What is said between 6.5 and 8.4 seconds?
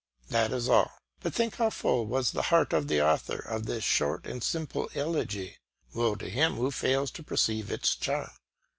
who fails to perceive its charm.